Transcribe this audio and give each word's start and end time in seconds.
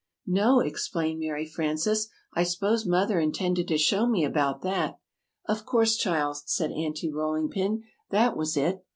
"No," 0.25 0.61
explained 0.61 1.19
Mary 1.19 1.45
Frances, 1.45 2.07
"I 2.33 2.41
'spose 2.41 2.87
Mother 2.87 3.19
intended 3.19 3.67
to 3.67 3.77
show 3.77 4.07
me 4.09 4.23
about 4.25 4.63
that." 4.63 4.97
"Of 5.47 5.63
course, 5.63 5.95
child," 5.95 6.37
said 6.47 6.71
Aunty 6.71 7.11
Rolling 7.13 7.49
Pin, 7.49 7.83
"that 8.09 8.35
was 8.35 8.57
it. 8.57 8.83